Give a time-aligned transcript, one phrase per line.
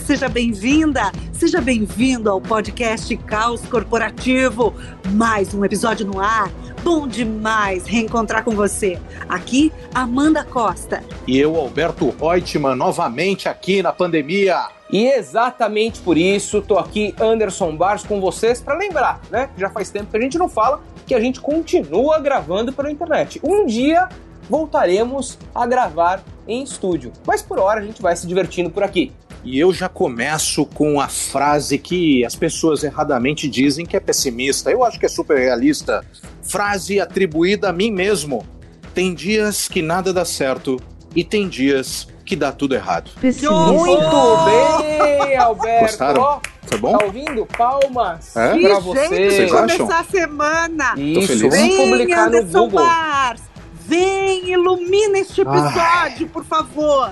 [0.00, 4.74] seja bem-vinda, seja bem-vindo ao podcast Caos Corporativo.
[5.12, 6.50] Mais um episódio no ar.
[6.82, 8.98] Bom demais reencontrar com você.
[9.28, 11.02] Aqui, Amanda Costa.
[11.26, 14.66] E eu, Alberto Reutemann, novamente aqui na pandemia.
[14.90, 19.50] E exatamente por isso, tô aqui, Anderson Bars, com vocês, para lembrar, né?
[19.56, 23.40] Já faz tempo que a gente não fala que a gente continua gravando pela internet.
[23.44, 24.08] Um dia
[24.48, 27.12] voltaremos a gravar em estúdio.
[27.26, 29.12] Mas por hora a gente vai se divertindo por aqui.
[29.44, 34.70] E eu já começo com a frase que as pessoas erradamente dizem que é pessimista.
[34.70, 36.04] Eu acho que é super realista.
[36.42, 38.46] Frase atribuída a mim mesmo.
[38.94, 40.78] Tem dias que nada dá certo
[41.14, 43.10] e tem dias que dá tudo errado.
[43.20, 45.80] Muito bem, Alberto.
[45.86, 46.40] Gostaram?
[46.62, 46.96] Foi bom?
[46.96, 47.46] Tá ouvindo?
[47.46, 48.52] Palmas É?
[48.52, 49.08] Que pra jeito você.
[49.08, 50.94] de Vocês começar a semana.
[50.96, 52.84] Isso, Vem, publicar no Anderson Google.
[52.86, 53.42] Bars.
[53.86, 57.10] Vem, ilumina este episódio, por favor.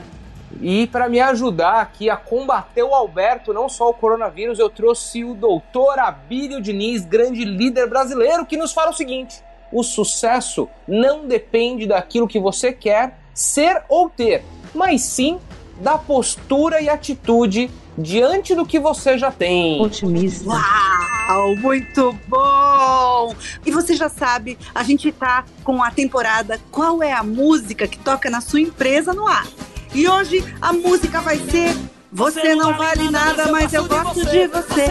[0.61, 5.25] E para me ajudar aqui a combater o Alberto, não só o coronavírus, eu trouxe
[5.25, 11.27] o doutor Abílio Diniz, grande líder brasileiro, que nos fala o seguinte: o sucesso não
[11.27, 15.39] depende daquilo que você quer ser ou ter, mas sim
[15.81, 19.81] da postura e atitude diante do que você já tem.
[19.81, 20.49] Otimista.
[20.49, 23.35] Uau, muito bom!
[23.65, 27.99] E você já sabe, a gente tá com a temporada Qual é a música que
[27.99, 29.47] toca na sua empresa no ar?
[29.95, 31.75] E hoje a música vai ser
[32.13, 34.87] Você não vale nada, mas eu gosto de você.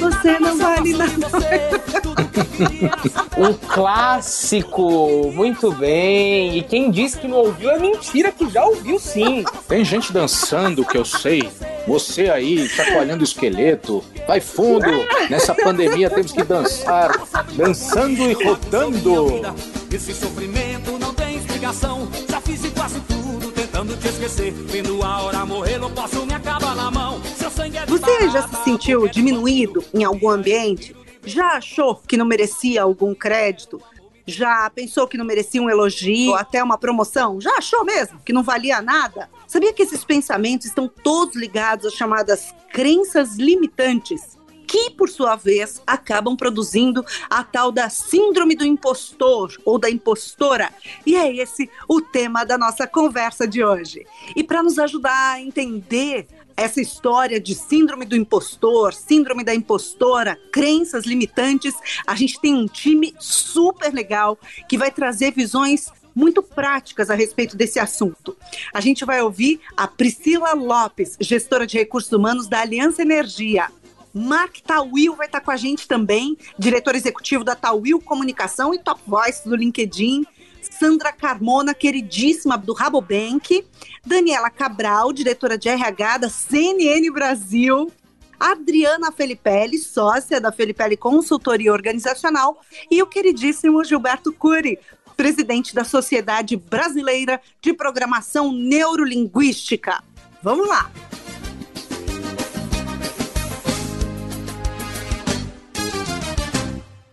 [0.00, 1.12] Você não vale nada.
[3.36, 6.56] Um clássico, muito bem.
[6.58, 9.44] E quem disse que não ouviu é mentira, que já ouviu sim.
[9.68, 11.50] Tem gente dançando, que eu sei.
[11.86, 14.02] Você aí, chacoalhando o esqueleto.
[14.26, 14.86] Vai fundo.
[15.28, 17.10] Nessa pandemia temos que dançar.
[17.54, 19.54] Dançando e rodando.
[19.92, 22.08] Esse sofrimento não tem explicação.
[23.92, 24.52] Tentando te esquecer.
[24.52, 27.20] Vendo a hora morrer, não posso me acabar na mão.
[27.36, 30.96] Seu sangue é Você já se sentiu diminuído em algum ambiente?
[31.24, 33.80] Já achou que não merecia algum crédito?
[34.26, 37.40] Já pensou que não merecia um elogio, ou até uma promoção?
[37.40, 39.28] Já achou mesmo que não valia nada?
[39.46, 44.38] Sabia que esses pensamentos estão todos ligados às chamadas crenças limitantes?
[44.72, 50.72] Que, por sua vez, acabam produzindo a tal da síndrome do impostor ou da impostora.
[51.04, 54.06] E é esse o tema da nossa conversa de hoje.
[54.34, 60.38] E para nos ajudar a entender essa história de síndrome do impostor, síndrome da impostora,
[60.50, 61.74] crenças limitantes,
[62.06, 67.58] a gente tem um time super legal que vai trazer visões muito práticas a respeito
[67.58, 68.34] desse assunto.
[68.72, 73.68] A gente vai ouvir a Priscila Lopes, gestora de recursos humanos da Aliança Energia.
[74.12, 79.00] Mark Tawil vai estar com a gente também, diretor executivo da Tawil Comunicação e Top
[79.06, 80.26] Voice do LinkedIn.
[80.62, 83.64] Sandra Carmona, queridíssima do Rabobank.
[84.04, 87.90] Daniela Cabral, diretora de RH da CNN Brasil.
[88.38, 92.60] Adriana Felipelli, sócia da Felipelli Consultoria Organizacional.
[92.90, 94.78] E o queridíssimo Gilberto Cury,
[95.16, 100.02] presidente da Sociedade Brasileira de Programação Neurolinguística.
[100.42, 100.90] Vamos lá!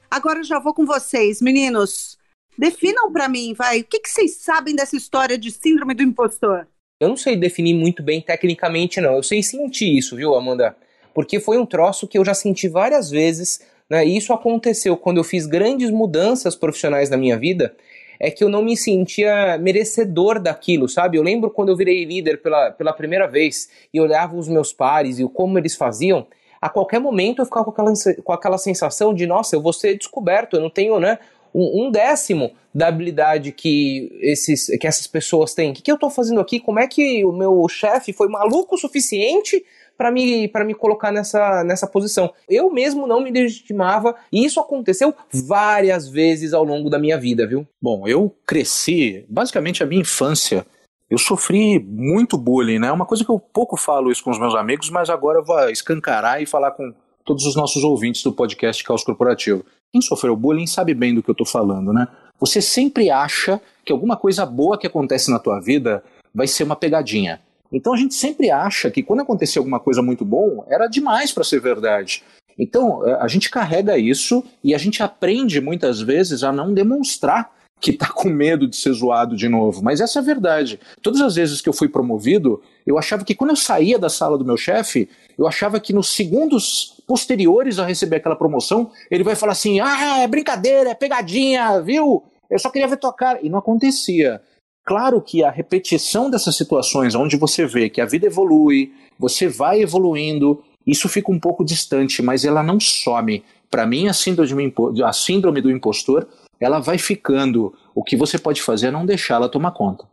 [0.10, 2.18] Agora eu já vou com vocês, meninos.
[2.58, 3.82] Definam para mim, vai.
[3.82, 6.68] O que, que vocês sabem dessa história de síndrome do impostor?
[7.00, 9.16] Eu não sei definir muito bem tecnicamente, não.
[9.16, 10.76] Eu sei sentir isso, viu, Amanda?
[11.14, 14.06] Porque foi um troço que eu já senti várias vezes, né?
[14.06, 17.76] E isso aconteceu quando eu fiz grandes mudanças profissionais na minha vida,
[18.20, 21.18] é que eu não me sentia merecedor daquilo, sabe?
[21.18, 25.20] Eu lembro quando eu virei líder pela, pela primeira vez e olhava os meus pares
[25.20, 26.28] e como eles faziam,
[26.62, 27.94] a qualquer momento eu ficava com aquela,
[28.24, 31.20] com aquela sensação de, nossa, eu vou ser descoberto, eu não tenho, né?
[31.54, 35.72] Um, décimo da habilidade que, esses, que essas pessoas têm.
[35.72, 36.60] O que, que eu estou fazendo aqui?
[36.60, 39.66] Como é que o meu chefe foi maluco o suficiente
[39.98, 42.32] para me, pra me colocar nessa, nessa posição?
[42.48, 47.48] Eu mesmo não me legitimava e isso aconteceu várias vezes ao longo da minha vida,
[47.48, 47.66] viu?
[47.82, 50.64] Bom, eu cresci, basicamente a minha infância,
[51.10, 52.92] eu sofri muito bullying, né?
[52.92, 55.70] Uma coisa que eu pouco falo isso com os meus amigos, mas agora eu vou
[55.70, 56.94] escancarar e falar com
[57.26, 59.66] todos os nossos ouvintes do podcast Caos Corporativo.
[59.92, 62.08] Quem sofreu bullying sabe bem do que eu tô falando, né?
[62.40, 66.04] Você sempre acha que alguma coisa boa que acontece na tua vida
[66.34, 67.42] vai ser uma pegadinha.
[67.72, 71.44] Então a gente sempre acha que quando acontecer alguma coisa muito bom, era demais para
[71.44, 72.24] ser verdade.
[72.58, 77.94] Então a gente carrega isso e a gente aprende muitas vezes a não demonstrar que
[77.94, 79.82] tá com medo de ser zoado de novo.
[79.82, 80.80] Mas essa é a verdade.
[81.02, 84.38] Todas as vezes que eu fui promovido, eu achava que quando eu saía da sala
[84.38, 89.36] do meu chefe, eu achava que nos segundos posteriores a receber aquela promoção, ele vai
[89.36, 92.24] falar assim: ah, é brincadeira, é pegadinha, viu?
[92.50, 93.40] Eu só queria ver tua cara.
[93.42, 94.42] E não acontecia.
[94.86, 99.82] Claro que a repetição dessas situações, onde você vê que a vida evolui, você vai
[99.82, 103.44] evoluindo, isso fica um pouco distante, mas ela não some.
[103.70, 106.28] Para mim, a síndrome do impostor,
[106.60, 107.74] ela vai ficando.
[107.94, 110.06] O que você pode fazer é não deixá-la tomar conta.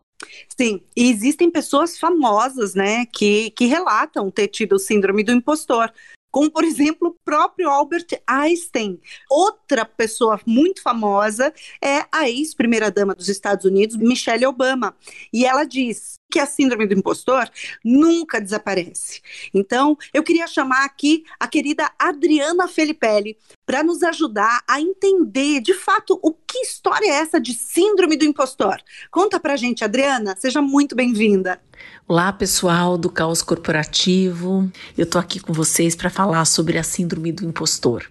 [0.57, 5.93] Sim, e existem pessoas famosas, né, que, que relatam ter tido síndrome do impostor
[6.37, 9.01] como por exemplo o próprio Albert Einstein.
[9.31, 11.51] Outra pessoa muito famosa
[11.83, 14.95] é a ex-primeira-dama dos Estados Unidos, Michelle Obama.
[15.33, 17.49] E ela diz que a síndrome do impostor
[17.85, 19.21] nunca desaparece.
[19.55, 25.75] Então, eu queria chamar aqui a querida Adriana Felipelli para nos ajudar a entender, de
[25.75, 28.77] fato, o que história é essa de síndrome do impostor.
[29.11, 31.61] Conta pra gente, Adriana, seja muito bem-vinda.
[32.09, 34.71] Olá, pessoal do Caos Corporativo.
[34.97, 38.11] Eu tô aqui com vocês para falar sobre a síndrome do impostor.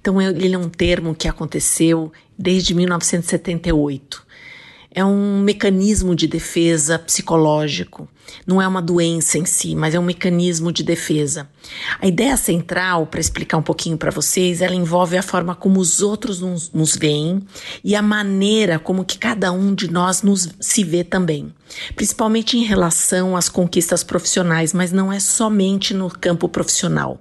[0.00, 4.31] Então, ele é um termo que aconteceu desde 1978
[4.94, 8.06] é um mecanismo de defesa psicológico.
[8.46, 11.48] Não é uma doença em si, mas é um mecanismo de defesa.
[12.00, 16.00] A ideia central, para explicar um pouquinho para vocês, ela envolve a forma como os
[16.00, 17.42] outros nos, nos veem
[17.82, 21.52] e a maneira como que cada um de nós nos se vê também.
[21.96, 27.20] Principalmente em relação às conquistas profissionais, mas não é somente no campo profissional.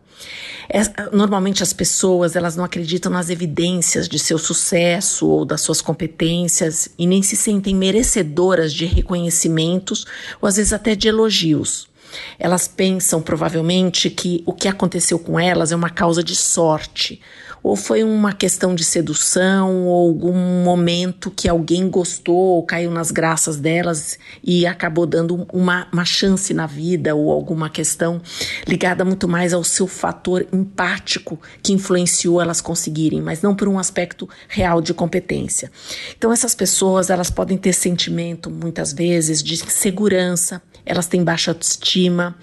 [0.70, 0.82] É,
[1.12, 6.90] normalmente as pessoas elas não acreditam nas evidências de seu sucesso ou das suas competências
[6.98, 10.06] e nem se sentem merecedoras de reconhecimentos
[10.42, 11.90] ou às vezes até de elogios.
[12.38, 17.22] Elas pensam provavelmente que o que aconteceu com elas é uma causa de sorte
[17.64, 23.12] ou foi uma questão de sedução, ou algum momento que alguém gostou, ou caiu nas
[23.12, 28.22] graças delas e acabou dando uma, uma chance na vida, ou alguma questão
[28.68, 33.78] ligada muito mais ao seu fator empático que influenciou elas conseguirem, mas não por um
[33.78, 35.72] aspecto real de competência.
[36.18, 42.36] Então essas pessoas, elas podem ter sentimento muitas vezes de segurança, elas têm baixa autoestima,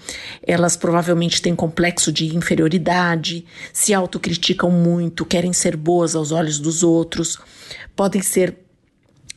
[0.45, 6.83] elas provavelmente têm complexo de inferioridade, se autocriticam muito, querem ser boas aos olhos dos
[6.83, 7.37] outros,
[7.95, 8.57] podem ser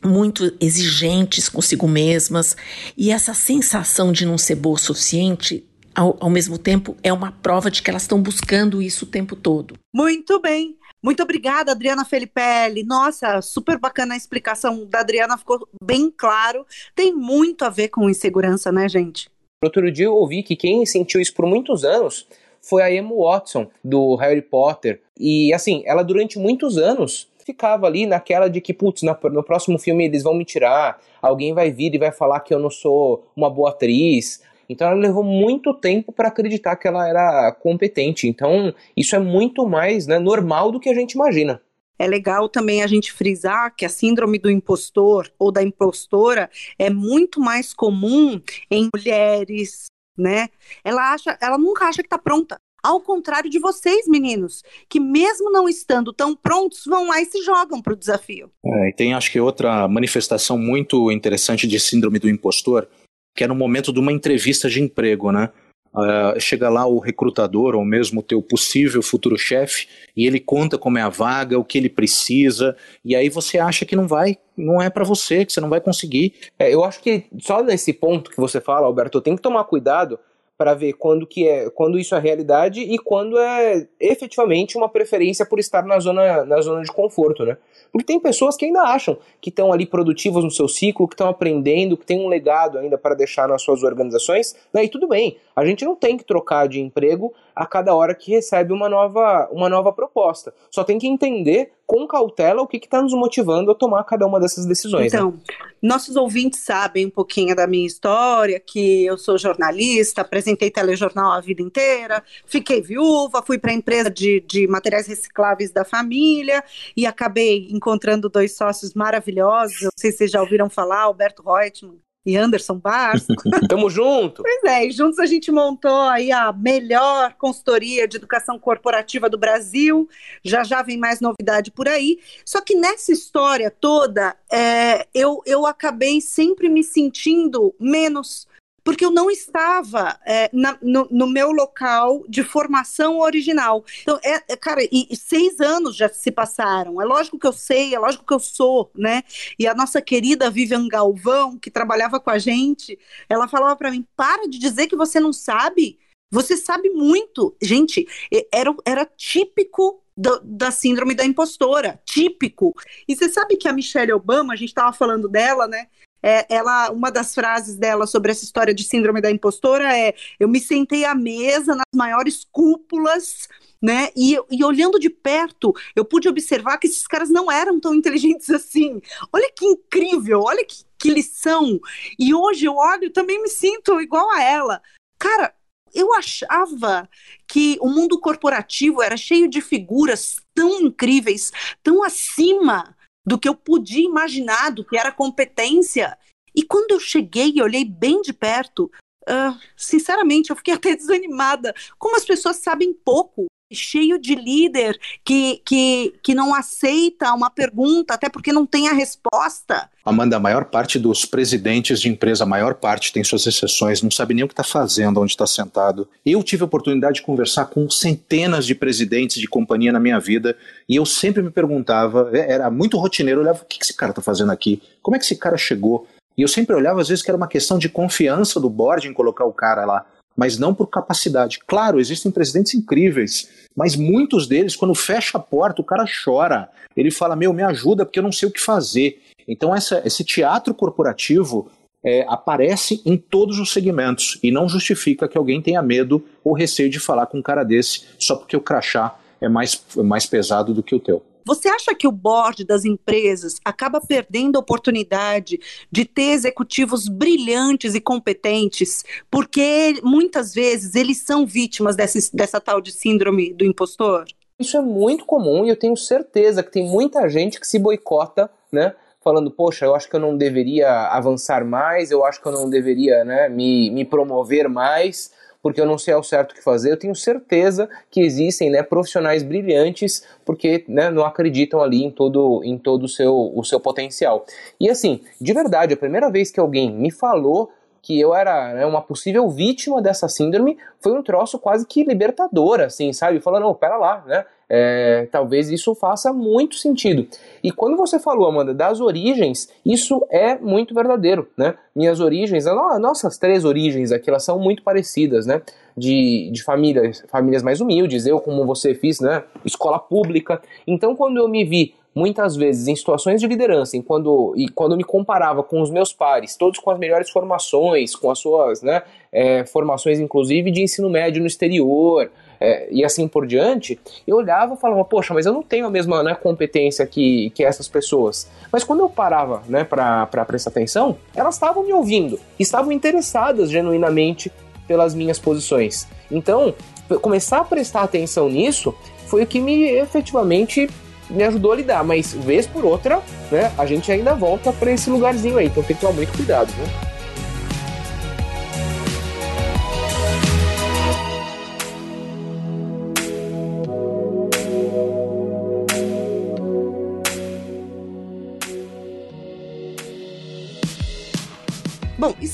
[0.03, 2.57] muito exigentes consigo mesmas,
[2.97, 5.65] e essa sensação de não ser boa o suficiente
[5.95, 9.35] ao, ao, mesmo tempo, é uma prova de que elas estão buscando isso o tempo
[9.35, 9.75] todo.
[9.93, 10.75] Muito bem.
[11.01, 12.83] Muito obrigada, Adriana Felipelli.
[12.83, 16.65] Nossa, super bacana a explicação da Adriana, ficou bem claro.
[16.95, 19.29] Tem muito a ver com insegurança, né, gente?
[19.63, 22.27] Outro dia eu ouvi que quem sentiu isso por muitos anos
[22.63, 25.01] foi a Emma Watson, do Harry Potter.
[25.19, 30.05] E assim, ela durante muitos anos ficava ali naquela de que, putz, no próximo filme
[30.05, 33.49] eles vão me tirar, alguém vai vir e vai falar que eu não sou uma
[33.49, 38.27] boa atriz, então ela levou muito tempo para acreditar que ela era competente.
[38.27, 41.61] Então isso é muito mais né, normal do que a gente imagina.
[41.99, 46.89] É legal também a gente frisar que a síndrome do impostor ou da impostora é
[46.89, 49.85] muito mais comum em mulheres,
[50.17, 50.49] né?
[50.83, 52.59] Ela acha, ela nunca acha que está pronta.
[52.83, 57.41] Ao contrário de vocês, meninos, que mesmo não estando tão prontos, vão lá e se
[57.41, 58.51] jogam para o desafio.
[58.65, 62.87] É, e tem acho que outra manifestação muito interessante de síndrome do impostor,
[63.33, 65.49] que é no momento de uma entrevista de emprego, né?
[65.93, 69.87] Uh, chega lá o recrutador ou mesmo o teu possível futuro chefe
[70.17, 72.75] e ele conta como é a vaga, o que ele precisa
[73.05, 75.79] e aí você acha que não vai, não é para você, que você não vai
[75.79, 76.33] conseguir.
[76.57, 80.19] É, eu acho que só nesse ponto que você fala, Alberto, tem que tomar cuidado
[80.63, 85.45] para ver quando que é, quando isso é realidade e quando é efetivamente uma preferência
[85.45, 87.57] por estar na zona, na zona de conforto, né?
[87.91, 91.27] Porque tem pessoas que ainda acham que estão ali produtivas no seu ciclo, que estão
[91.27, 94.85] aprendendo, que tem um legado ainda para deixar nas suas organizações, né?
[94.85, 98.31] E tudo bem, a gente não tem que trocar de emprego a cada hora que
[98.31, 100.53] recebe uma nova, uma nova proposta.
[100.71, 104.39] Só tem que entender com cautela o que está nos motivando a tomar cada uma
[104.39, 105.11] dessas decisões.
[105.11, 105.19] Né?
[105.19, 105.37] Então, né?
[105.81, 111.41] nossos ouvintes sabem um pouquinho da minha história, que eu sou jornalista, apresentei telejornal a
[111.41, 116.63] vida inteira, fiquei viúva, fui para a empresa de, de materiais recicláveis da família
[116.95, 119.81] e acabei encontrando dois sócios maravilhosos.
[119.81, 123.33] Não sei se vocês já ouviram falar, Alberto Reutemann e Anderson Basco.
[123.67, 124.43] Tamo junto!
[124.43, 129.37] Pois é, e juntos a gente montou aí a melhor consultoria de educação corporativa do
[129.37, 130.07] Brasil.
[130.43, 132.19] Já já vem mais novidade por aí.
[132.45, 138.47] Só que nessa história toda, é, eu, eu acabei sempre me sentindo menos
[138.83, 143.83] porque eu não estava é, na, no, no, meu local de formação original.
[144.01, 147.01] Então, é, é, cara, e, e, seis anos já se passaram.
[147.01, 149.23] É lógico que eu sei, é lógico que eu sou, né?
[149.57, 152.99] E a nossa querida Vivian Galvão, que trabalhava com a gente,
[153.29, 155.97] ela falava para mim: para de dizer que você não sabe.
[156.31, 157.55] Você sabe muito.
[157.61, 158.07] Gente,
[158.51, 160.01] era, era típico
[160.43, 162.73] da síndrome da impostora, típico.
[163.07, 165.87] E você sabe que a Michelle Obama, a gente estava falando dela, né?
[166.23, 170.47] É, ela, uma das frases dela sobre essa história de síndrome da impostora é: eu
[170.47, 173.49] me sentei à mesa nas maiores cúpulas
[173.83, 174.11] né?
[174.15, 178.47] E, e, olhando de perto, eu pude observar que esses caras não eram tão inteligentes
[178.55, 179.01] assim.
[179.31, 181.81] Olha que incrível, olha que, que lição.
[182.17, 184.81] E hoje eu olho e também me sinto igual a ela.
[185.19, 185.53] Cara,
[185.93, 187.09] eu achava
[187.45, 191.51] que o mundo corporativo era cheio de figuras tão incríveis,
[191.83, 196.17] tão acima do que eu podia imaginar, do que era competência.
[196.55, 198.91] E quando eu cheguei e olhei bem de perto,
[199.29, 201.73] uh, sinceramente, eu fiquei até desanimada.
[201.97, 208.13] Como as pessoas sabem pouco cheio de líder que, que, que não aceita uma pergunta,
[208.13, 209.89] até porque não tem a resposta.
[210.05, 214.11] Amanda, a maior parte dos presidentes de empresa, a maior parte tem suas exceções, não
[214.11, 216.07] sabe nem o que está fazendo, onde está sentado.
[216.25, 220.57] Eu tive a oportunidade de conversar com centenas de presidentes de companhia na minha vida
[220.89, 224.11] e eu sempre me perguntava, é, era muito rotineiro, eu olhava, o que esse cara
[224.11, 224.81] está fazendo aqui?
[225.01, 226.05] Como é que esse cara chegou?
[226.37, 229.13] E eu sempre olhava, às vezes, que era uma questão de confiança do board em
[229.13, 231.59] colocar o cara lá mas não por capacidade.
[231.65, 236.69] Claro, existem presidentes incríveis, mas muitos deles, quando fecha a porta, o cara chora.
[236.95, 239.21] Ele fala: Meu, me ajuda porque eu não sei o que fazer.
[239.47, 241.69] Então, essa, esse teatro corporativo
[242.03, 246.89] é, aparece em todos os segmentos e não justifica que alguém tenha medo ou receio
[246.89, 250.73] de falar com um cara desse só porque o crachá é mais, é mais pesado
[250.73, 251.23] do que o teu.
[251.45, 255.59] Você acha que o board das empresas acaba perdendo a oportunidade
[255.91, 262.81] de ter executivos brilhantes e competentes, porque muitas vezes eles são vítimas dessa, dessa tal
[262.81, 264.25] de síndrome do impostor?
[264.59, 268.49] Isso é muito comum e eu tenho certeza que tem muita gente que se boicota,
[268.71, 268.95] né?
[269.23, 272.69] Falando, poxa, eu acho que eu não deveria avançar mais, eu acho que eu não
[272.69, 275.31] deveria né, me, me promover mais,
[275.63, 276.91] porque eu não sei ao certo o que fazer.
[276.91, 282.61] Eu tenho certeza que existem né, profissionais brilhantes porque né, não acreditam ali em todo,
[282.65, 284.45] em todo o, seu, o seu potencial.
[284.77, 287.71] E assim, de verdade, a primeira vez que alguém me falou
[288.03, 292.81] que eu era né, uma possível vítima dessa síndrome foi um troço quase que libertador,
[292.81, 293.39] assim, sabe?
[293.39, 294.45] Falando, oh, pera lá, né?
[294.69, 297.27] É, talvez isso faça muito sentido.
[297.63, 301.75] E quando você falou, Amanda, das origens, isso é muito verdadeiro, né?
[301.95, 302.65] Minhas origens,
[302.99, 305.61] nossas três origens aqui, elas são muito parecidas, né?
[305.95, 309.43] De, de famílias, famílias mais humildes, eu como você fiz, né?
[309.63, 310.61] Escola pública.
[310.85, 314.95] Então, quando eu me vi muitas vezes em situações de liderança, em quando, e quando
[314.95, 319.01] me comparava com os meus pares, todos com as melhores formações, com as suas né,
[319.31, 322.29] é, formações, inclusive de ensino médio no exterior,
[322.61, 325.89] é, e assim por diante, eu olhava e falava, poxa, mas eu não tenho a
[325.89, 328.49] mesma né, competência que, que essas pessoas.
[328.71, 334.51] Mas quando eu parava né, para prestar atenção, elas estavam me ouvindo, estavam interessadas genuinamente
[334.87, 336.07] pelas minhas posições.
[336.31, 336.73] Então,
[337.21, 338.93] começar a prestar atenção nisso
[339.27, 340.89] foi o que me efetivamente
[341.33, 343.19] me ajudou a lidar, mas vez por outra,
[343.51, 346.71] né, a gente ainda volta para esse lugarzinho aí, então tem que tomar muito cuidado,
[346.77, 347.12] né?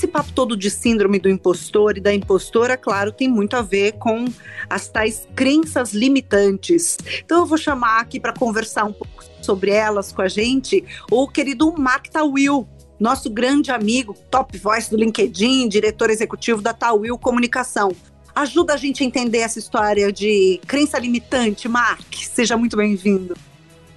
[0.00, 3.92] Esse papo todo de síndrome do impostor e da impostora, claro, tem muito a ver
[3.98, 4.24] com
[4.68, 6.96] as tais crenças limitantes.
[7.22, 11.28] Então eu vou chamar aqui para conversar um pouco sobre elas com a gente o
[11.28, 12.66] querido Mark Tawil,
[12.98, 17.92] nosso grande amigo, top voice do LinkedIn, diretor executivo da Tawil Comunicação.
[18.34, 22.14] Ajuda a gente a entender essa história de crença limitante, Mark.
[22.14, 23.34] Seja muito bem-vindo.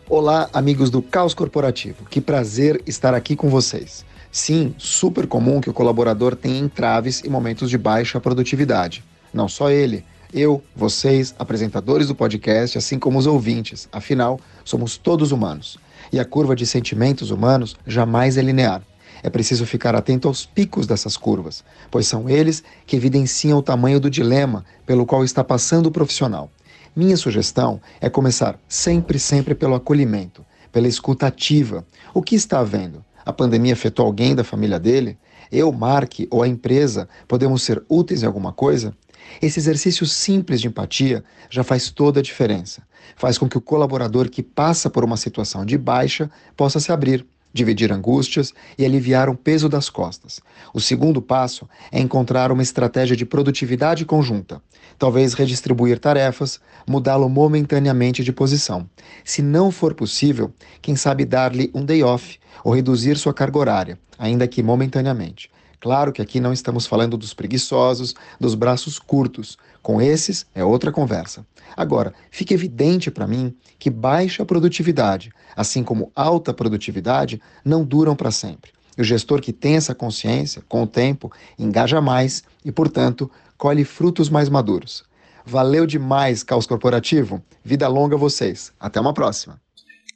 [0.10, 2.04] Olá, amigos do Caos Corporativo.
[2.10, 4.04] Que prazer estar aqui com vocês.
[4.36, 9.04] Sim, super comum que o colaborador tenha entraves e momentos de baixa produtividade.
[9.32, 13.88] Não só ele, eu, vocês, apresentadores do podcast, assim como os ouvintes.
[13.92, 15.78] Afinal, somos todos humanos.
[16.12, 18.82] E a curva de sentimentos humanos jamais é linear.
[19.22, 24.00] É preciso ficar atento aos picos dessas curvas, pois são eles que evidenciam o tamanho
[24.00, 26.50] do dilema pelo qual está passando o profissional.
[26.96, 31.86] Minha sugestão é começar sempre, sempre pelo acolhimento, pela escuta ativa.
[32.16, 33.06] O que está havendo?
[33.26, 35.18] A pandemia afetou alguém da família dele?
[35.52, 38.94] Eu, Mark ou a empresa podemos ser úteis em alguma coisa?
[39.42, 42.84] Esse exercício simples de empatia já faz toda a diferença.
[43.16, 47.26] Faz com que o colaborador que passa por uma situação de baixa possa se abrir,
[47.54, 50.42] dividir angústias e aliviar o peso das costas.
[50.74, 54.62] O segundo passo é encontrar uma estratégia de produtividade conjunta.
[54.98, 58.90] Talvez redistribuir tarefas, mudá-lo momentaneamente de posição.
[59.24, 64.00] Se não for possível, quem sabe dar-lhe um day off ou reduzir sua carga horária,
[64.18, 65.52] ainda que momentaneamente.
[65.80, 69.58] Claro que aqui não estamos falando dos preguiçosos, dos braços curtos.
[69.82, 71.46] Com esses é outra conversa.
[71.76, 78.32] Agora, fica evidente para mim que baixa produtividade, assim como alta produtividade, não duram para
[78.32, 78.72] sempre.
[78.98, 83.84] E o gestor que tem essa consciência, com o tempo, engaja mais e, portanto, colhe
[83.84, 85.04] frutos mais maduros.
[85.46, 87.44] Valeu demais, Caos Corporativo.
[87.64, 88.72] Vida longa a vocês.
[88.80, 89.60] Até uma próxima.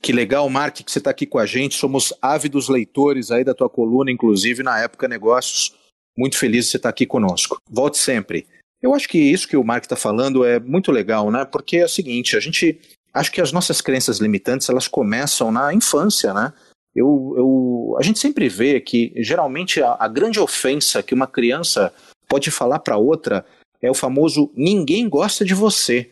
[0.01, 1.75] Que legal, Mark, que você está aqui com a gente.
[1.75, 5.73] Somos ávidos leitores aí da tua coluna, inclusive na época Negócios.
[6.17, 7.59] Muito feliz de você estar aqui conosco.
[7.69, 8.47] Volte sempre.
[8.81, 11.45] Eu acho que isso que o Mark está falando é muito legal, né?
[11.45, 12.79] Porque é o seguinte, a gente
[13.13, 16.53] acho que as nossas crenças limitantes elas começam na infância, né?
[16.95, 21.93] Eu, eu, a gente sempre vê que geralmente a, a grande ofensa que uma criança
[22.27, 23.45] pode falar para outra
[23.81, 26.11] é o famoso ninguém gosta de você.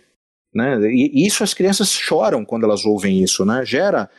[0.54, 0.80] Né?
[0.90, 3.66] E isso as crianças choram quando elas ouvem isso, né?
[3.66, 4.10] Gera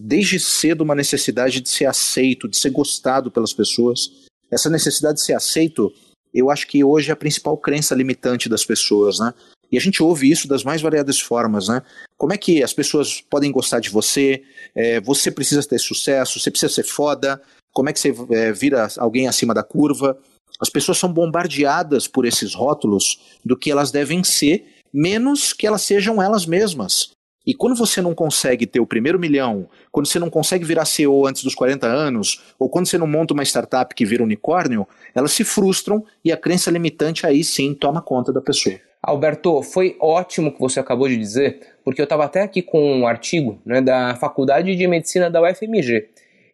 [0.00, 4.10] desde cedo uma necessidade de ser aceito, de ser gostado pelas pessoas.
[4.50, 5.92] Essa necessidade de ser aceito,
[6.32, 9.34] eu acho que hoje é a principal crença limitante das pessoas, né?
[9.72, 11.82] E a gente ouve isso das mais variadas formas, né?
[12.18, 14.42] Como é que as pessoas podem gostar de você?
[14.74, 17.40] É, você precisa ter sucesso, você precisa ser foda.
[17.72, 20.18] Como é que você é, vira alguém acima da curva?
[20.60, 25.80] As pessoas são bombardeadas por esses rótulos do que elas devem ser menos que elas
[25.80, 27.12] sejam elas mesmas.
[27.44, 31.26] E quando você não consegue ter o primeiro milhão, quando você não consegue virar CEO
[31.26, 35.32] antes dos 40 anos, ou quando você não monta uma startup que vira unicórnio, elas
[35.32, 38.78] se frustram e a crença limitante aí sim toma conta da pessoa.
[39.02, 43.06] Alberto, foi ótimo que você acabou de dizer, porque eu estava até aqui com um
[43.06, 46.08] artigo né, da Faculdade de Medicina da UFMG.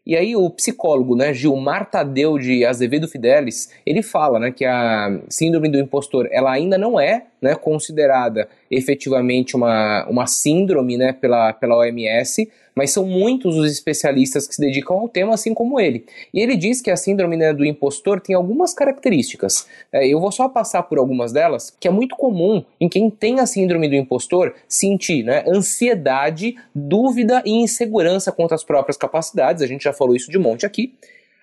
[0.06, 5.20] E aí o psicólogo, né, Gilmar Tadeu de Azevedo Fidelis, ele fala, né, que a
[5.28, 11.52] síndrome do impostor, ela ainda não é, né, considerada efetivamente uma, uma síndrome, né, pela,
[11.52, 16.06] pela OMS, mas são muitos os especialistas que se dedicam ao tema, assim como ele.
[16.32, 19.66] E ele diz que a síndrome né, do impostor tem algumas características.
[19.92, 23.40] É, eu vou só passar por algumas delas, que é muito comum em quem tem
[23.40, 29.60] a síndrome do impostor sentir né, ansiedade, dúvida e insegurança quanto às próprias capacidades.
[29.60, 30.94] A gente já falou isso de monte aqui.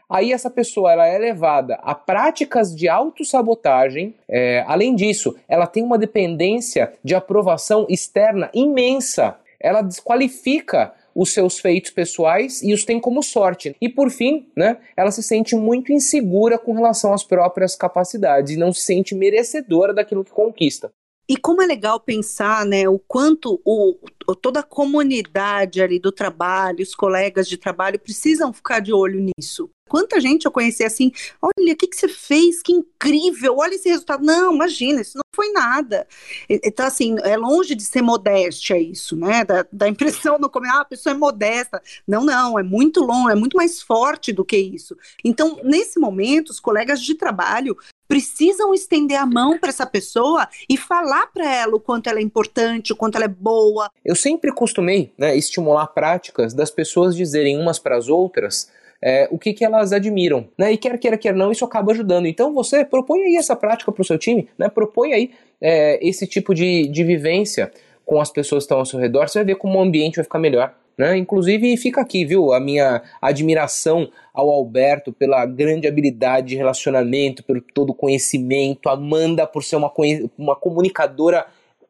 [0.10, 4.16] Aí essa pessoa ela é levada a práticas de autossabotagem.
[4.29, 9.36] É, além disso, ela tem uma dependência de aprovação externa imensa.
[9.59, 13.75] Ela desqualifica os seus feitos pessoais e os tem como sorte.
[13.80, 18.58] E por fim, né, ela se sente muito insegura com relação às próprias capacidades e
[18.58, 20.92] não se sente merecedora daquilo que conquista.
[21.27, 23.98] E como é legal pensar, né, o quanto o,
[24.42, 29.70] toda a comunidade ali do trabalho, os colegas de trabalho precisam ficar de olho nisso.
[29.88, 33.88] Quanta gente eu conheci assim, olha, o que, que você fez, que incrível, olha esse
[33.88, 34.25] resultado.
[34.25, 36.07] Não, imagina, isso não foi nada.
[36.50, 39.44] Então, assim, é longe de ser modéstia isso, né?
[39.44, 41.81] Da, da impressão no começo, ah, a pessoa é modesta.
[42.07, 44.98] Não, não, é muito longe, é muito mais forte do que isso.
[45.24, 47.77] Então, nesse momento, os colegas de trabalho
[48.16, 52.22] precisam estender a mão para essa pessoa e falar para ela o quanto ela é
[52.22, 53.92] importante, o quanto ela é boa.
[54.06, 58.72] Eu sempre costumei né, estimular práticas das pessoas dizerem umas para as outras
[59.04, 60.48] é, o que, que elas admiram.
[60.58, 60.72] Né?
[60.72, 62.25] E quer queira, quer não, isso acaba ajudando.
[62.25, 64.70] Então você propõe aí essa prática para o seu time, né?
[64.70, 67.70] propõe aí é, esse tipo de, de vivência
[68.06, 70.24] com as pessoas que estão ao seu redor, você vai ver como o ambiente vai
[70.24, 70.74] ficar melhor.
[70.98, 71.18] Né?
[71.18, 77.62] Inclusive, fica aqui, viu, a minha admiração ao Alberto pela grande habilidade de relacionamento, pelo
[77.62, 79.92] todo conhecimento, Amanda por ser uma,
[80.38, 81.46] uma comunicadora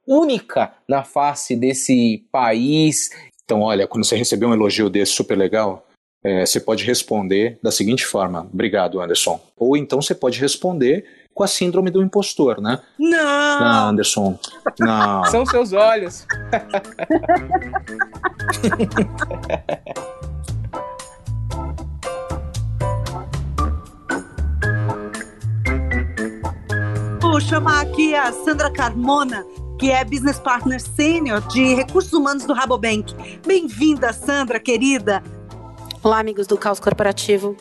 [0.07, 3.09] única na face desse país.
[3.43, 5.85] Então, olha, quando você receber um elogio desse super legal,
[6.23, 9.39] é, você pode responder da seguinte forma: Obrigado, Anderson.
[9.55, 12.79] Ou então você pode responder com a síndrome do impostor, né?
[12.97, 13.59] Não!
[13.59, 14.39] Não, Anderson.
[14.79, 15.25] Não.
[15.29, 16.25] São seus olhos.
[27.19, 29.45] Vou chamar aqui a Sandra Carmona,
[29.77, 33.13] que é Business Partner Sênior de Recursos Humanos do Rabobank.
[33.45, 35.21] Bem-vinda, Sandra, querida.
[36.01, 37.57] Olá, amigos do Caos Corporativo.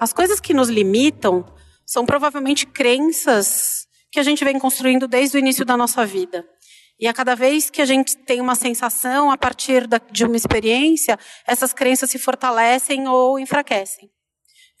[0.00, 1.44] As coisas que nos limitam
[1.86, 6.46] são provavelmente crenças que a gente vem construindo desde o início da nossa vida.
[6.98, 11.18] E a cada vez que a gente tem uma sensação a partir de uma experiência,
[11.46, 14.08] essas crenças se fortalecem ou enfraquecem.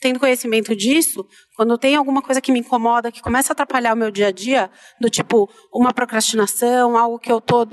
[0.00, 3.96] Tendo conhecimento disso, quando tem alguma coisa que me incomoda, que começa a atrapalhar o
[3.96, 7.66] meu dia a dia, do tipo uma procrastinação, algo que eu estou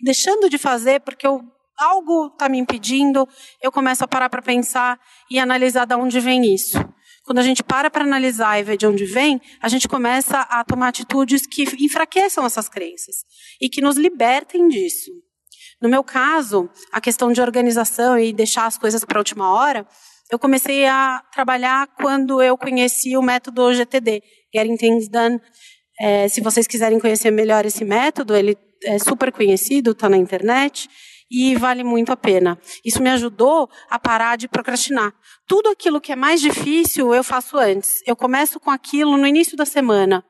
[0.00, 1.42] deixando de fazer porque eu
[1.78, 3.28] algo está me impedindo,
[3.60, 6.78] eu começo a parar para pensar e analisar de onde vem isso.
[7.24, 10.64] Quando a gente para para analisar e ver de onde vem, a gente começa a
[10.64, 13.24] tomar atitudes que enfraqueçam essas crenças
[13.60, 15.10] e que nos libertem disso.
[15.80, 19.86] No meu caso, a questão de organização e deixar as coisas para a última hora,
[20.30, 24.22] eu comecei a trabalhar quando eu conheci o método GTD,
[24.54, 25.40] Getting Things Done.
[26.00, 30.88] É, se vocês quiserem conhecer melhor esse método, ele é super conhecido, está na internet.
[31.32, 32.58] E vale muito a pena.
[32.84, 35.14] Isso me ajudou a parar de procrastinar.
[35.48, 38.02] Tudo aquilo que é mais difícil eu faço antes.
[38.06, 40.22] Eu começo com aquilo no início da semana.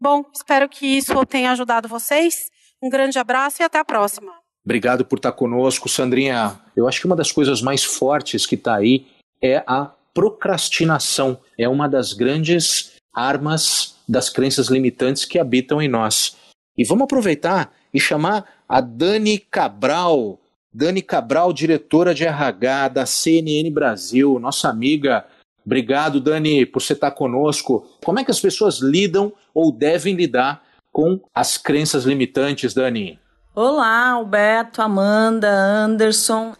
[0.00, 2.50] Bom, espero que isso tenha ajudado vocês.
[2.82, 4.32] Um grande abraço e até a próxima.
[4.64, 6.60] Obrigado por estar conosco, Sandrinha.
[6.74, 9.06] Eu acho que uma das coisas mais fortes que está aí
[9.40, 11.38] é a procrastinação.
[11.56, 16.36] É uma das grandes armas das crenças limitantes que habitam em nós.
[16.76, 20.40] E vamos aproveitar e chamar a Dani Cabral.
[20.72, 25.24] Dani Cabral, diretora de RH da CNN Brasil, nossa amiga.
[25.64, 27.86] Obrigado, Dani, por você estar conosco.
[28.04, 33.18] Como é que as pessoas lidam ou devem lidar com as crenças limitantes, Dani?
[33.54, 36.54] Olá, Alberto, Amanda, Anderson.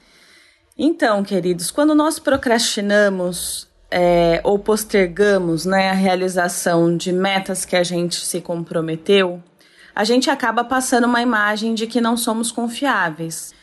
[0.78, 7.82] Então, queridos, quando nós procrastinamos é, ou postergamos né, a realização de metas que a
[7.82, 9.42] gente se comprometeu,
[9.94, 13.54] a gente acaba passando uma imagem de que não somos confiáveis.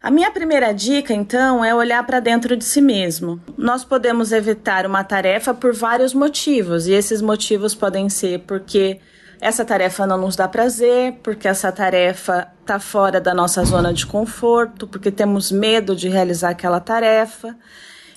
[0.00, 3.40] A minha primeira dica, então, é olhar para dentro de si mesmo.
[3.58, 9.00] Nós podemos evitar uma tarefa por vários motivos, e esses motivos podem ser porque
[9.40, 14.06] essa tarefa não nos dá prazer, porque essa tarefa está fora da nossa zona de
[14.06, 17.56] conforto, porque temos medo de realizar aquela tarefa,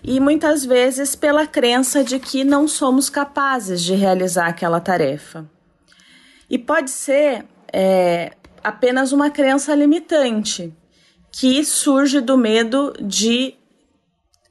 [0.04, 5.46] e muitas vezes pela crença de que não somos capazes de realizar aquela tarefa.
[6.50, 8.34] E pode ser é,
[8.64, 10.74] apenas uma crença limitante
[11.32, 13.56] que surge do medo de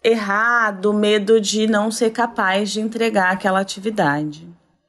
[0.03, 4.49] errar, do medo de não ser capaz de entregar aquela atividade.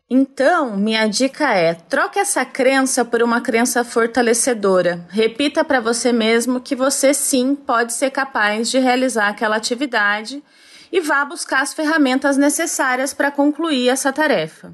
[0.10, 5.06] Então, minha dica é: troque essa crença por uma crença fortalecedora.
[5.10, 10.44] Repita para você mesmo que você sim pode ser capaz de realizar aquela atividade
[10.92, 14.74] e vá buscar as ferramentas necessárias para concluir essa tarefa.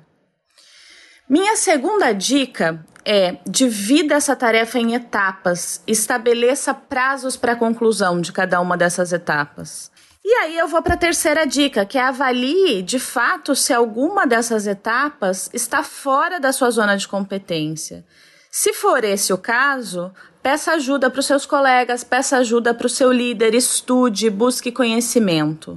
[1.28, 8.32] Minha segunda dica é divida essa tarefa em etapas, estabeleça prazos para a conclusão de
[8.32, 9.90] cada uma dessas etapas.
[10.24, 14.28] E aí eu vou para a terceira dica, que é avalie de fato se alguma
[14.28, 18.06] dessas etapas está fora da sua zona de competência.
[18.52, 22.90] Se for esse o caso, peça ajuda para os seus colegas, peça ajuda para o
[22.90, 25.76] seu líder, estude, busque conhecimento.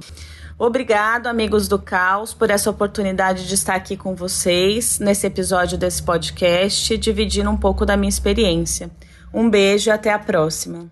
[0.61, 6.03] Obrigado, amigos do Caos, por essa oportunidade de estar aqui com vocês nesse episódio desse
[6.03, 8.91] podcast, dividindo um pouco da minha experiência.
[9.33, 10.91] Um beijo e até a próxima.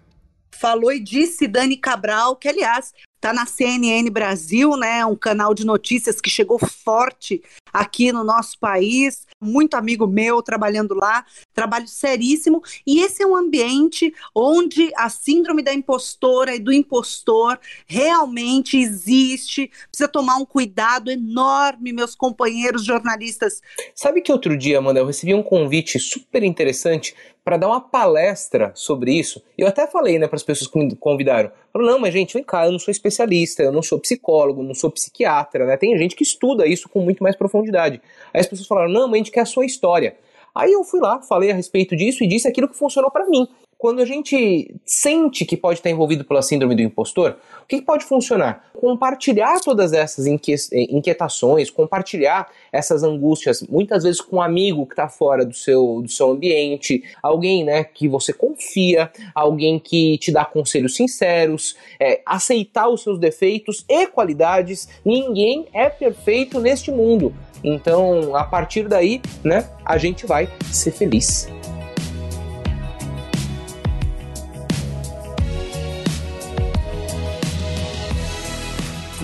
[0.51, 5.03] Falou e disse Dani Cabral, que aliás Está na CNN Brasil, né?
[5.03, 7.41] Um canal de notícias que chegou forte
[7.73, 9.25] aqui no nosso país.
[9.41, 12.61] Muito amigo meu trabalhando lá, trabalho seríssimo.
[12.85, 19.71] E esse é um ambiente onde a síndrome da impostora e do impostor realmente existe.
[19.89, 23.61] Precisa tomar um cuidado enorme, meus companheiros jornalistas.
[23.95, 27.15] Sabe que outro dia, Amanda, eu recebi um convite super interessante
[27.47, 29.41] para dar uma palestra sobre isso.
[29.57, 31.49] Eu até falei, né, para as pessoas que me convidaram.
[31.71, 34.73] Falaram, não, mas gente, vem cá, eu não sou especialista, eu não sou psicólogo, não
[34.73, 35.77] sou psiquiatra, né?
[35.77, 38.01] Tem gente que estuda isso com muito mais profundidade.
[38.33, 40.17] Aí as pessoas falaram, não, mas a gente quer a sua história.
[40.53, 43.47] Aí eu fui lá, falei a respeito disso e disse aquilo que funcionou para mim
[43.77, 48.05] quando a gente sente que pode estar envolvido pela síndrome do impostor, o que, pode
[48.05, 48.65] funcionar?
[48.73, 55.45] Compartilhar todas essas inquietações, compartilhar essas angústias, muitas vezes com um amigo que está fora
[55.45, 60.95] do seu, do seu ambiente, alguém né, que você confia, alguém que te dá conselhos
[60.95, 64.87] sinceros, é, aceitar os seus defeitos e qualidades.
[65.05, 67.33] Ninguém é perfeito neste mundo.
[67.63, 71.47] Então, a partir daí, né, a gente vai ser feliz.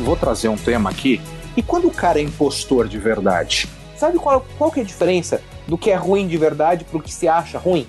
[0.02, 1.22] Vou trazer um tema aqui.
[1.56, 3.68] E quando o cara é impostor de verdade?
[3.96, 7.02] Sabe qual, qual que é a diferença do que é ruim de verdade para o
[7.02, 7.88] que se acha ruim?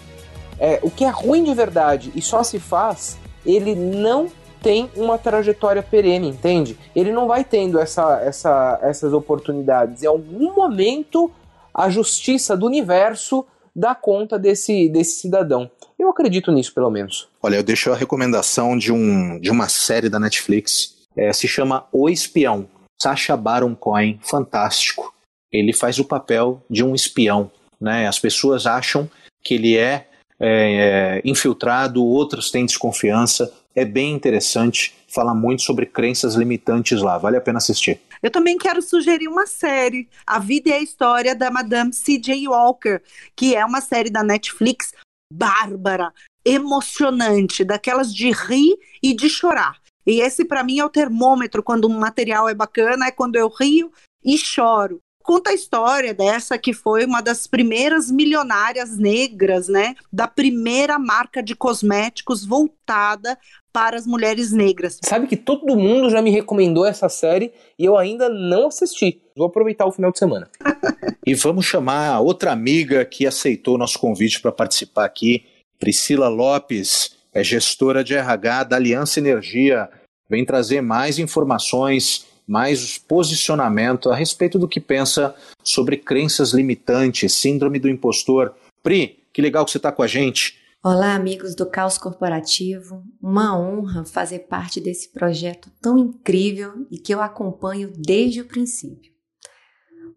[0.58, 4.28] É, o que é ruim de verdade e só se faz, ele não
[4.62, 6.78] tem uma trajetória perene, entende?
[6.94, 10.02] Ele não vai tendo essa, essa, essas oportunidades.
[10.02, 11.30] Em algum momento,
[11.72, 13.44] a justiça do universo
[13.76, 15.70] dá conta desse, desse cidadão.
[15.98, 17.28] Eu acredito nisso, pelo menos.
[17.42, 21.86] Olha, eu deixo a recomendação de, um, de uma série da Netflix é, se chama
[21.92, 22.68] O Espião.
[23.00, 25.14] Sacha Baron Cohen, fantástico.
[25.52, 27.50] Ele faz o papel de um espião.
[27.80, 28.08] Né?
[28.08, 29.10] As pessoas acham
[29.42, 30.08] que ele é,
[30.40, 33.52] é, é infiltrado, outros têm desconfiança.
[33.74, 37.18] É bem interessante, fala muito sobre crenças limitantes lá.
[37.18, 38.00] Vale a pena assistir.
[38.22, 42.48] Eu também quero sugerir uma série, A Vida e a História da Madame C.J.
[42.48, 43.02] Walker,
[43.36, 44.92] que é uma série da Netflix
[45.30, 46.12] bárbara,
[46.44, 49.83] emocionante, daquelas de rir e de chorar.
[50.06, 53.48] E esse, para mim, é o termômetro quando um material é bacana, é quando eu
[53.48, 53.90] rio
[54.24, 55.00] e choro.
[55.22, 59.94] conta a história dessa que foi uma das primeiras milionárias negras, né?
[60.12, 63.38] Da primeira marca de cosméticos voltada
[63.72, 65.00] para as mulheres negras.
[65.02, 69.20] Sabe que todo mundo já me recomendou essa série e eu ainda não assisti.
[69.34, 70.48] Vou aproveitar o final de semana.
[71.26, 75.46] e vamos chamar outra amiga que aceitou nosso convite para participar aqui,
[75.80, 79.90] Priscila Lopes, é gestora de RH da Aliança Energia.
[80.30, 87.78] Vem trazer mais informações mais posicionamento a respeito do que pensa sobre crenças limitantes, síndrome
[87.78, 88.54] do impostor.
[88.82, 90.62] Pri, que legal que você está com a gente.
[90.82, 93.02] Olá, amigos do Caos Corporativo.
[93.20, 99.10] Uma honra fazer parte desse projeto tão incrível e que eu acompanho desde o princípio.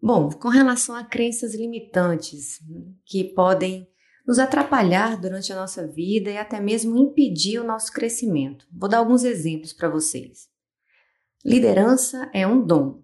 [0.02, 2.60] Bom, com relação a crenças limitantes
[3.06, 3.88] que podem
[4.28, 8.68] nos atrapalhar durante a nossa vida e até mesmo impedir o nosso crescimento.
[8.70, 10.50] Vou dar alguns exemplos para vocês.
[11.42, 13.02] Liderança é um dom.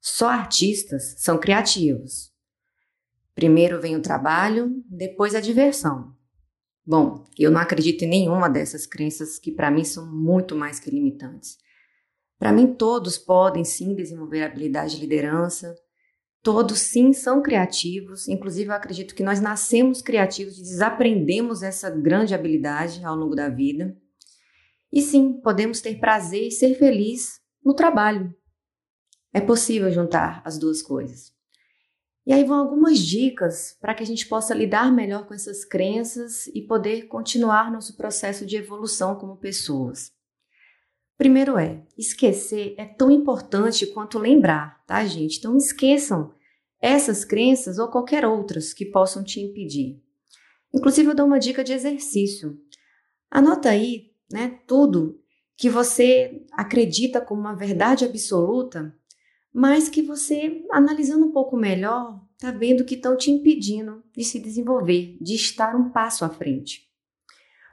[0.00, 2.32] Só artistas são criativos.
[3.32, 6.12] Primeiro vem o trabalho, depois a diversão.
[6.84, 10.90] Bom, eu não acredito em nenhuma dessas crenças que para mim são muito mais que
[10.90, 11.58] limitantes.
[12.40, 15.76] Para mim, todos podem sim desenvolver habilidade de liderança,
[16.42, 22.34] todos sim são criativos, inclusive eu acredito que nós nascemos criativos e desaprendemos essa grande
[22.34, 23.96] habilidade ao longo da vida.
[24.92, 28.34] E sim, podemos ter prazer e ser feliz no trabalho.
[29.32, 31.32] É possível juntar as duas coisas.
[32.26, 36.46] E aí vão algumas dicas para que a gente possa lidar melhor com essas crenças
[36.48, 40.12] e poder continuar nosso processo de evolução como pessoas.
[41.22, 45.38] Primeiro é, esquecer é tão importante quanto lembrar, tá, gente?
[45.38, 46.34] Então esqueçam
[46.80, 50.02] essas crenças ou qualquer outras que possam te impedir.
[50.74, 52.58] Inclusive eu dou uma dica de exercício.
[53.30, 54.58] Anota aí né?
[54.66, 55.20] Tudo
[55.56, 58.92] que você acredita como uma verdade absoluta,
[59.52, 64.40] mas que você, analisando um pouco melhor, está vendo que estão te impedindo de se
[64.40, 66.90] desenvolver, de estar um passo à frente.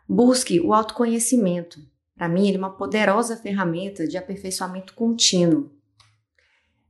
[0.07, 1.79] Busque o autoconhecimento.
[2.19, 5.71] Para mim, ele é uma poderosa ferramenta de aperfeiçoamento contínuo.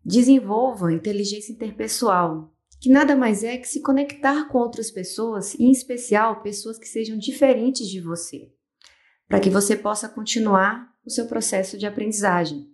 [0.03, 5.71] Desenvolva inteligência interpessoal, que nada mais é que se conectar com outras pessoas, e em
[5.71, 8.51] especial pessoas que sejam diferentes de você
[9.27, 12.67] para que você possa continuar o seu processo de aprendizagem.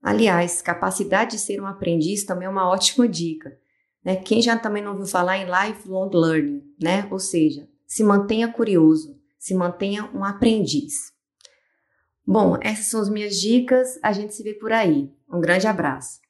[0.00, 3.58] Aliás, capacidade de ser um aprendiz também é uma ótima dica.
[4.04, 4.14] Né?
[4.14, 7.08] Quem já também não ouviu falar em lifelong learning, né?
[7.10, 11.17] Ou seja, se mantenha curioso, se mantenha um aprendiz.
[12.30, 13.98] Bom, essas são as minhas dicas.
[14.02, 15.10] A gente se vê por aí.
[15.32, 16.20] Um grande abraço.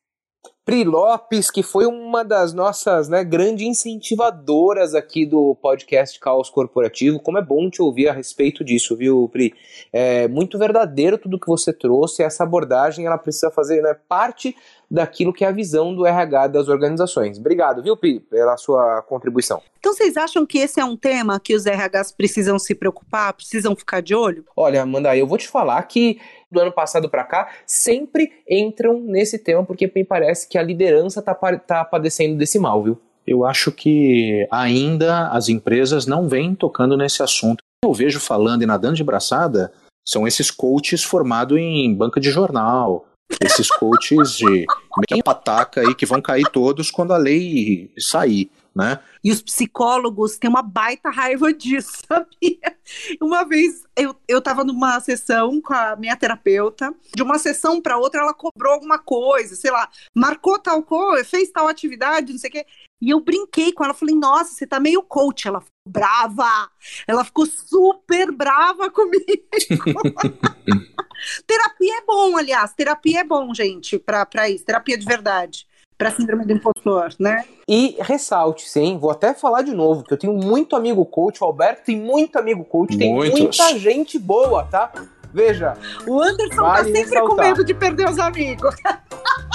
[0.68, 7.18] Pri Lopes, que foi uma das nossas né, grandes incentivadoras aqui do podcast Caos Corporativo.
[7.18, 9.54] Como é bom te ouvir a respeito disso, viu, Pri?
[9.90, 12.22] É muito verdadeiro tudo que você trouxe.
[12.22, 14.54] Essa abordagem ela precisa fazer né, parte
[14.90, 17.38] daquilo que é a visão do RH das organizações.
[17.38, 19.62] Obrigado, viu, Pi, pela sua contribuição.
[19.78, 23.76] Então, vocês acham que esse é um tema que os RHs precisam se preocupar, precisam
[23.76, 24.44] ficar de olho?
[24.56, 26.18] Olha, Amanda, eu vou te falar que
[26.50, 31.20] do ano passado para cá sempre entram nesse tema, porque me parece que a liderança
[31.20, 32.98] está tá padecendo desse mal, viu?
[33.26, 37.62] Eu acho que ainda as empresas não vêm tocando nesse assunto.
[37.84, 39.70] Eu vejo falando e nadando de braçada
[40.06, 43.04] são esses coaches formados em banca de jornal,
[43.42, 44.64] esses coaches de
[45.10, 48.50] meia pataca aí que vão cair todos quando a lei sair.
[48.78, 49.00] Né?
[49.24, 52.78] E os psicólogos têm uma baita raiva disso, sabia?
[53.20, 57.98] Uma vez eu, eu tava numa sessão com a minha terapeuta, de uma sessão para
[57.98, 62.50] outra ela cobrou alguma coisa, sei lá, marcou tal coisa, fez tal atividade, não sei
[62.50, 62.66] o quê.
[63.00, 65.46] E eu brinquei com ela, falei, nossa, você tá meio coach.
[65.46, 66.70] Ela ficou brava,
[67.06, 69.24] ela ficou super brava comigo.
[71.46, 75.66] terapia é bom, aliás, terapia é bom, gente, pra, pra isso, terapia de verdade.
[75.98, 77.44] Pra síndrome do impostor, né?
[77.68, 81.44] E ressalte, sim, vou até falar de novo, que eu tenho muito amigo coach, o
[81.44, 83.34] Alberto tem muito amigo coach, Muitos.
[83.34, 84.92] tem muita gente boa, tá?
[85.34, 85.76] Veja.
[86.06, 87.28] O Anderson tá vale tá sempre ressaltar.
[87.28, 88.74] com medo de perder os amigos.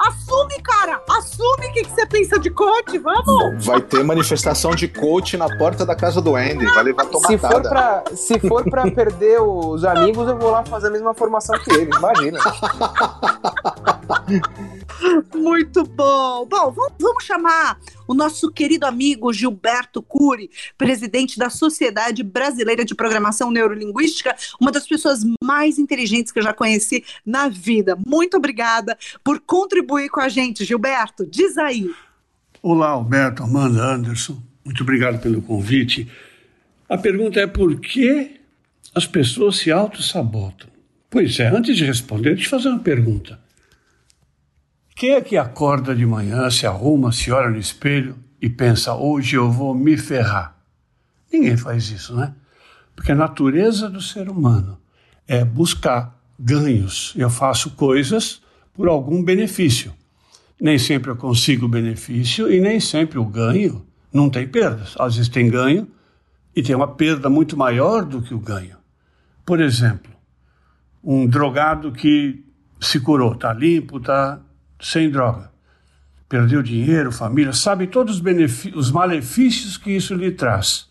[0.00, 1.02] Assume, cara!
[1.10, 3.66] Assume o que, que você pensa de coach, vamos!
[3.66, 7.36] Vai ter manifestação de coach na porta da casa do Andy, vai levar tomatada.
[7.36, 11.12] Se for pra, se for pra perder os amigos, eu vou lá fazer a mesma
[11.12, 12.40] formação que eles, imagina.
[15.34, 16.46] Muito bom.
[16.46, 17.78] Bom, vamos chamar
[18.10, 24.84] o nosso querido amigo Gilberto Cury, presidente da Sociedade Brasileira de Programação Neurolinguística, uma das
[24.84, 27.96] pessoas mais inteligentes que eu já conheci na vida.
[28.04, 31.24] Muito obrigada por contribuir com a gente, Gilberto.
[31.24, 31.88] Diz aí.
[32.60, 34.42] Olá, Alberto, Amanda, Anderson.
[34.64, 36.10] Muito obrigado pelo convite.
[36.88, 38.40] A pergunta é por que
[38.92, 40.68] as pessoas se auto-sabotam?
[41.08, 43.38] Pois é, antes de responder, deixa eu fazer uma pergunta.
[45.00, 49.34] Quem é que acorda de manhã, se arruma, se olha no espelho e pensa: hoje
[49.34, 50.54] eu vou me ferrar?
[51.32, 52.34] Ninguém faz isso, né?
[52.94, 54.78] Porque a natureza do ser humano
[55.26, 57.14] é buscar ganhos.
[57.16, 58.42] Eu faço coisas
[58.74, 59.90] por algum benefício.
[60.60, 64.94] Nem sempre eu consigo o benefício e nem sempre o ganho não tem perdas.
[64.98, 65.88] Às vezes tem ganho
[66.54, 68.76] e tem uma perda muito maior do que o ganho.
[69.46, 70.12] Por exemplo,
[71.02, 72.44] um drogado que
[72.78, 74.42] se curou, está limpo, está
[74.80, 75.50] sem droga,
[76.28, 80.88] perdeu dinheiro, família, sabe todos os, os malefícios que isso lhe traz.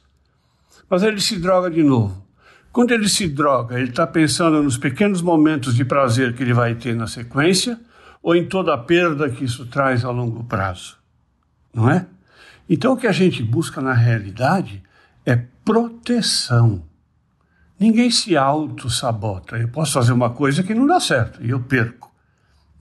[0.89, 2.25] Mas ele se droga de novo.
[2.71, 6.75] Quando ele se droga, ele está pensando nos pequenos momentos de prazer que ele vai
[6.75, 7.79] ter na sequência
[8.21, 10.97] ou em toda a perda que isso traz a longo prazo.
[11.73, 12.05] Não é?
[12.69, 14.83] Então, o que a gente busca na realidade
[15.25, 16.83] é proteção.
[17.79, 19.57] Ninguém se auto-sabota.
[19.57, 22.08] Eu posso fazer uma coisa que não dá certo e eu perco.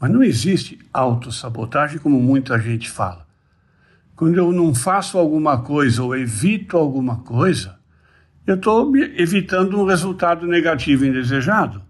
[0.00, 3.26] Mas não existe autossabotagem como muita gente fala.
[4.14, 7.78] Quando eu não faço alguma coisa ou evito alguma coisa,
[8.46, 11.82] eu estou evitando um resultado negativo indesejado.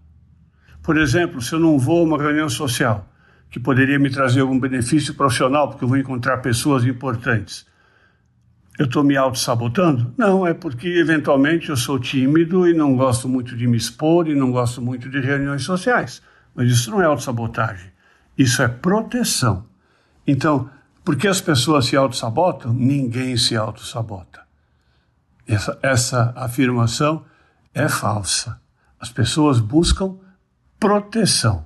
[0.83, 3.07] Por exemplo, se eu não vou a uma reunião social
[3.49, 7.65] que poderia me trazer algum benefício profissional, porque eu vou encontrar pessoas importantes,
[8.77, 10.13] eu estou me auto-sabotando?
[10.17, 14.35] Não, é porque eventualmente eu sou tímido e não gosto muito de me expor e
[14.35, 16.21] não gosto muito de reuniões sociais.
[16.55, 17.91] Mas isso não é auto-sabotagem,
[18.39, 19.65] isso é proteção.
[20.25, 20.69] Então,
[21.03, 22.71] por que as pessoas se auto-sabotam?
[22.71, 24.47] Ninguém se auto-sabota.
[25.45, 27.25] Essa, essa afirmação
[27.73, 28.61] é falsa.
[28.97, 30.15] As pessoas buscam
[30.79, 31.65] proteção.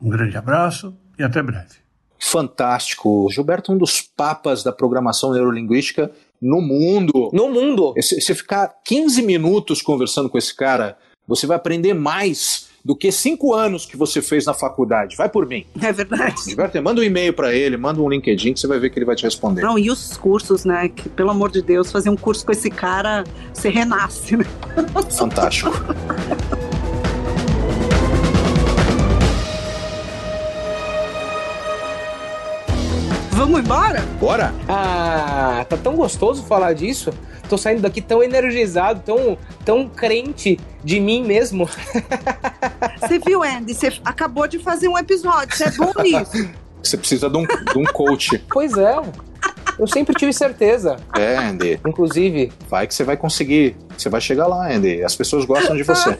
[0.00, 1.74] Um grande abraço e até breve.
[2.18, 3.28] Fantástico.
[3.30, 7.30] Gilberto, um dos papas da programação neurolinguística no mundo.
[7.30, 7.92] No mundo.
[8.00, 10.96] Se você ficar 15 minutos conversando com esse cara,
[11.28, 15.16] você vai aprender mais do que cinco anos que você fez na faculdade.
[15.16, 15.66] Vai por mim.
[15.82, 16.36] É verdade.
[16.46, 19.04] Gilberto, manda um e-mail para ele, manda um LinkedIn que você vai ver que ele
[19.04, 19.62] vai te responder.
[19.62, 20.88] Não, e os cursos, né?
[20.88, 24.44] Que, pelo amor de Deus, fazer um curso com esse cara, você renasce, né?
[25.10, 25.72] Fantástico.
[33.36, 34.00] Vamos embora?
[34.18, 34.52] Bora!
[34.66, 37.12] Ah, tá tão gostoso falar disso
[37.46, 41.68] tô saindo daqui tão energizado, tão, tão crente de mim mesmo.
[43.00, 43.74] Você viu, Andy?
[43.74, 46.50] Você acabou de fazer um episódio, você é bom nisso.
[46.82, 48.38] Você precisa de um, de um coach.
[48.50, 48.96] Pois é.
[49.78, 50.96] Eu sempre tive certeza.
[51.14, 51.80] É, Andy.
[51.86, 52.50] Inclusive.
[52.68, 53.76] Vai que você vai conseguir.
[53.96, 55.02] Você vai chegar lá, Andy.
[55.02, 56.18] As pessoas gostam de você.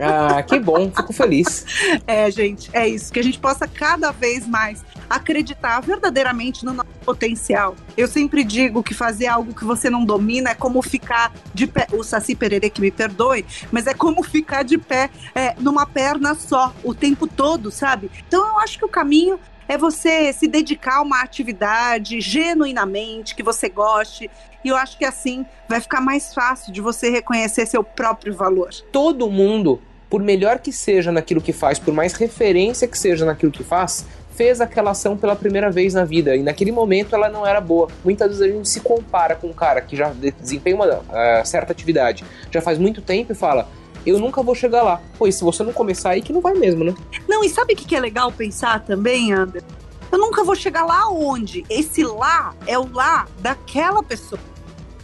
[0.00, 0.90] ah, que bom.
[0.94, 1.64] Fico feliz.
[2.06, 3.12] É, gente, é isso.
[3.12, 4.84] Que a gente possa cada vez mais
[5.16, 7.76] acreditar verdadeiramente no nosso potencial.
[7.96, 11.86] Eu sempre digo que fazer algo que você não domina é como ficar de pé.
[11.92, 16.34] O Saci Pererê que me perdoe, mas é como ficar de pé é, numa perna
[16.34, 18.10] só o tempo todo, sabe?
[18.26, 23.42] Então eu acho que o caminho é você se dedicar a uma atividade genuinamente, que
[23.42, 24.30] você goste.
[24.64, 28.70] E eu acho que assim vai ficar mais fácil de você reconhecer seu próprio valor.
[28.90, 33.50] Todo mundo, por melhor que seja naquilo que faz, por mais referência que seja naquilo
[33.50, 37.46] que faz, fez aquela ação pela primeira vez na vida e naquele momento ela não
[37.46, 37.88] era boa.
[38.04, 41.02] Muitas vezes a gente se compara com um cara que já desempenha uma uh,
[41.44, 43.68] certa atividade já faz muito tempo e fala:
[44.04, 45.00] eu nunca vou chegar lá.
[45.18, 46.94] Pois se você não começar aí, que não vai mesmo, né?
[47.28, 49.62] Não, e sabe o que é legal pensar também, Ander?
[50.10, 51.64] Eu nunca vou chegar lá onde?
[51.70, 54.40] Esse lá é o lá daquela pessoa.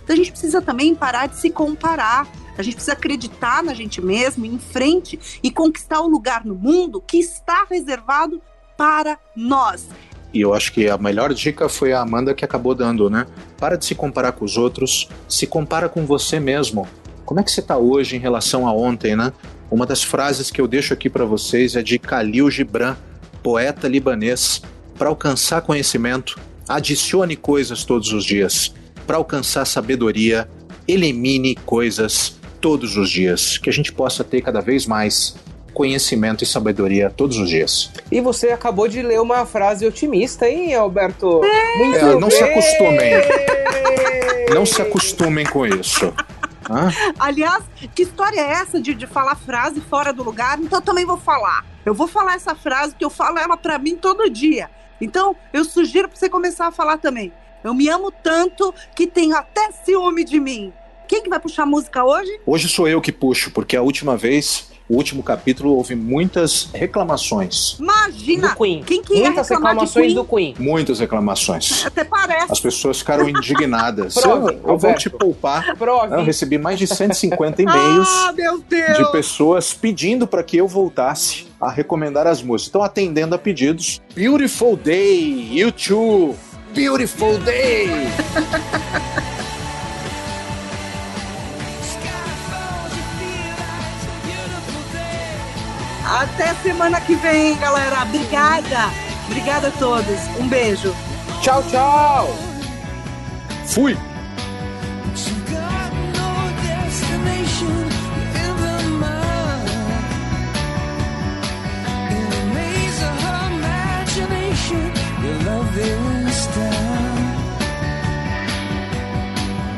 [0.04, 2.26] Então a gente precisa também parar de se comparar.
[2.58, 7.00] A gente precisa acreditar na gente mesmo, em frente e conquistar o lugar no mundo
[7.00, 8.42] que está reservado
[8.78, 9.88] para nós.
[10.32, 13.26] E eu acho que a melhor dica foi a Amanda que acabou dando, né?
[13.58, 16.86] Para de se comparar com os outros, se compara com você mesmo.
[17.24, 19.32] Como é que você está hoje em relação a ontem, né?
[19.68, 22.96] Uma das frases que eu deixo aqui para vocês é de Khalil Gibran,
[23.42, 24.62] poeta libanês.
[24.96, 26.38] Para alcançar conhecimento,
[26.68, 28.72] adicione coisas todos os dias.
[29.06, 30.48] Para alcançar sabedoria,
[30.86, 33.58] elimine coisas todos os dias.
[33.58, 35.36] Que a gente possa ter cada vez mais
[35.78, 37.92] conhecimento e sabedoria todos os dias.
[38.10, 41.40] E você acabou de ler uma frase otimista, hein, Alberto?
[41.78, 42.30] Muito é, não bem.
[42.32, 43.12] se acostumem.
[44.52, 46.12] não se acostumem com isso.
[46.68, 46.90] Hã?
[47.16, 47.62] Aliás,
[47.94, 50.58] que história é essa de, de falar frase fora do lugar?
[50.58, 51.64] Então eu também vou falar.
[51.86, 54.68] Eu vou falar essa frase que eu falo ela para mim todo dia.
[55.00, 57.32] Então eu sugiro para você começar a falar também.
[57.62, 60.72] Eu me amo tanto que tenho até ciúme de mim.
[61.06, 62.40] Quem que vai puxar a música hoje?
[62.44, 67.76] Hoje sou eu que puxo, porque a última vez o último capítulo houve muitas reclamações.
[67.78, 68.48] Imagina!
[68.48, 68.82] Do Queen.
[68.82, 70.54] Quem que Muitas reclamações do Queen.
[70.58, 71.84] Muitas reclamações.
[71.86, 72.52] Até parece.
[72.52, 74.14] As pessoas ficaram indignadas.
[74.14, 75.76] Prove, eu, eu vou te poupar.
[75.76, 76.14] Prove.
[76.14, 81.70] Eu recebi mais de 150 e-mails ah, de pessoas pedindo para que eu voltasse a
[81.70, 82.68] recomendar as músicas.
[82.68, 86.36] Então, atendendo a pedidos, Beautiful Day, YouTube,
[86.74, 87.88] Beautiful Day.
[96.08, 98.02] Até semana que vem, galera.
[98.02, 98.90] Obrigada.
[99.26, 100.20] Obrigada a todos.
[100.40, 100.94] Um beijo.
[101.42, 102.34] Tchau, tchau.
[103.66, 103.96] Fui.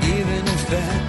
[0.03, 1.00] Even if that